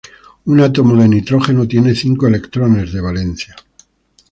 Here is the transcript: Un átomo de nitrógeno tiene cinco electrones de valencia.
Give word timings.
Un 0.47 0.59
átomo 0.59 0.95
de 0.95 1.07
nitrógeno 1.07 1.67
tiene 1.67 1.93
cinco 1.93 2.25
electrones 2.25 2.91
de 2.91 3.01
valencia. 3.01 3.55